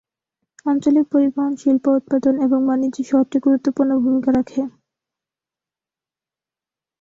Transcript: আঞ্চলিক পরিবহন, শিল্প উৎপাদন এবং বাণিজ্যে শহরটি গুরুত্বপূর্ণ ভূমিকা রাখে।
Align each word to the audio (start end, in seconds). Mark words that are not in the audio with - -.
আঞ্চলিক 0.65 1.05
পরিবহন, 1.13 1.51
শিল্প 1.61 1.85
উৎপাদন 1.99 2.35
এবং 2.45 2.59
বাণিজ্যে 2.67 3.03
শহরটি 3.09 3.37
গুরুত্বপূর্ণ 3.45 3.91
ভূমিকা 4.03 4.29
রাখে। 4.31 4.61